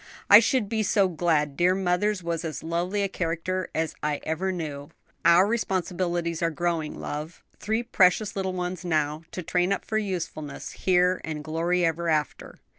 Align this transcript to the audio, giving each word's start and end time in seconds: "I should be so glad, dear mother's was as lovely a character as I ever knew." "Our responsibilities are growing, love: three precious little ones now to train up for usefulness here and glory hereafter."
"I 0.31 0.39
should 0.39 0.67
be 0.67 0.81
so 0.81 1.07
glad, 1.07 1.55
dear 1.55 1.75
mother's 1.75 2.23
was 2.23 2.43
as 2.43 2.63
lovely 2.63 3.03
a 3.03 3.07
character 3.07 3.69
as 3.75 3.93
I 4.01 4.19
ever 4.23 4.51
knew." 4.51 4.89
"Our 5.23 5.45
responsibilities 5.45 6.41
are 6.41 6.49
growing, 6.49 6.95
love: 6.99 7.43
three 7.59 7.83
precious 7.83 8.35
little 8.35 8.53
ones 8.53 8.83
now 8.83 9.21
to 9.29 9.43
train 9.43 9.71
up 9.71 9.85
for 9.85 9.99
usefulness 9.99 10.71
here 10.71 11.21
and 11.23 11.43
glory 11.43 11.81
hereafter." 11.81 12.57